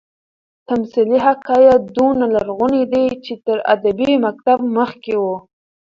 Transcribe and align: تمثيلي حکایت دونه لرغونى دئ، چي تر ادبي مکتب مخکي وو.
تمثيلي 0.69 1.17
حکایت 1.27 1.81
دونه 1.97 2.25
لرغونى 2.33 2.83
دئ، 2.91 3.05
چي 3.25 3.33
تر 3.45 3.57
ادبي 3.73 4.11
مکتب 4.25 4.59
مخکي 4.77 5.15
وو. 5.21 5.35